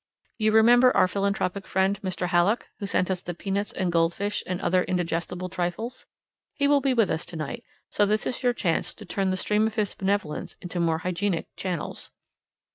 You 0.39 0.51
remember 0.51 0.97
our 0.97 1.07
philanthropic 1.07 1.67
friend, 1.67 2.01
Mr. 2.01 2.25
Hallock, 2.29 2.69
who 2.79 2.87
sent 2.87 3.11
us 3.11 3.21
the 3.21 3.35
peanuts 3.35 3.71
and 3.71 3.91
goldfish 3.91 4.43
and 4.47 4.59
other 4.59 4.81
indigestible 4.83 5.47
trifles? 5.47 6.07
He 6.55 6.67
will 6.67 6.81
be 6.81 6.91
with 6.95 7.11
us 7.11 7.23
tonight, 7.23 7.63
so 7.91 8.07
this 8.07 8.25
is 8.25 8.41
your 8.41 8.53
chance 8.53 8.95
to 8.95 9.05
turn 9.05 9.29
the 9.29 9.37
stream 9.37 9.67
of 9.67 9.75
his 9.75 9.93
benevolence 9.93 10.55
into 10.59 10.79
more 10.79 10.97
hygienic 10.97 11.55
channels. 11.55 12.09